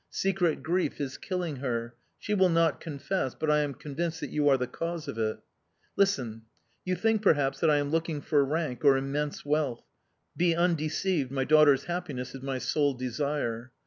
[0.09, 4.49] Secret grief is killing her; she will not confess, but I am convinced that you
[4.49, 5.37] are the cause of it...
[5.95, 6.41] Listen:
[6.83, 9.83] you think, perhaps, that I am looking for rank or immense wealth
[10.35, 13.73] be undeceived, my daughter's happiness is my sole desire.